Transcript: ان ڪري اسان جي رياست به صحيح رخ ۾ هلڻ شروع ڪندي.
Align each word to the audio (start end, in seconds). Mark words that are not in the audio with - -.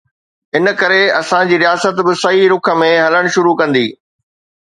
ان 0.59 0.67
ڪري 0.79 1.01
اسان 1.19 1.43
جي 1.51 1.59
رياست 1.63 1.95
به 2.07 2.13
صحيح 2.23 2.45
رخ 2.53 2.71
۾ 2.85 2.89
هلڻ 3.07 3.31
شروع 3.35 3.55
ڪندي. 3.61 3.85